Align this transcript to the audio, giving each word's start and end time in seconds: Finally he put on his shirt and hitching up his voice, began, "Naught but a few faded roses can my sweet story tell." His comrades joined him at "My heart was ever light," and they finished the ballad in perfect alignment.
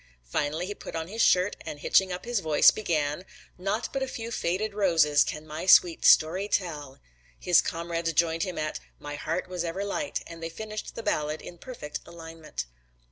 Finally 0.25 0.65
he 0.65 0.73
put 0.73 0.95
on 0.95 1.07
his 1.09 1.21
shirt 1.21 1.55
and 1.63 1.81
hitching 1.81 2.11
up 2.11 2.25
his 2.25 2.39
voice, 2.39 2.71
began, 2.71 3.23
"Naught 3.59 3.89
but 3.93 4.01
a 4.01 4.07
few 4.07 4.31
faded 4.31 4.73
roses 4.73 5.23
can 5.23 5.45
my 5.45 5.67
sweet 5.67 6.03
story 6.05 6.47
tell." 6.47 6.97
His 7.39 7.61
comrades 7.61 8.11
joined 8.13 8.41
him 8.41 8.57
at 8.57 8.79
"My 8.97 9.13
heart 9.13 9.47
was 9.47 9.63
ever 9.63 9.85
light," 9.85 10.21
and 10.25 10.41
they 10.41 10.49
finished 10.49 10.95
the 10.95 11.03
ballad 11.03 11.39
in 11.39 11.59
perfect 11.59 11.99
alignment. 12.07 12.65